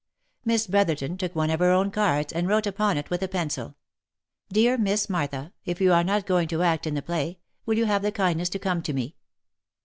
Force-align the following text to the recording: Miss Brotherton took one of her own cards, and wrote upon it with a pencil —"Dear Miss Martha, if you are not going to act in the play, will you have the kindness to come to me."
Miss 0.45 0.65
Brotherton 0.65 1.15
took 1.15 1.35
one 1.35 1.51
of 1.51 1.59
her 1.59 1.69
own 1.69 1.91
cards, 1.91 2.33
and 2.33 2.47
wrote 2.47 2.65
upon 2.65 2.97
it 2.97 3.11
with 3.11 3.21
a 3.21 3.27
pencil 3.27 3.75
—"Dear 4.51 4.75
Miss 4.75 5.11
Martha, 5.11 5.53
if 5.63 5.79
you 5.79 5.93
are 5.93 6.03
not 6.03 6.25
going 6.25 6.47
to 6.47 6.63
act 6.63 6.87
in 6.87 6.95
the 6.95 7.03
play, 7.03 7.37
will 7.67 7.77
you 7.77 7.85
have 7.85 8.01
the 8.01 8.11
kindness 8.11 8.49
to 8.49 8.57
come 8.57 8.81
to 8.81 8.93
me." 8.93 9.15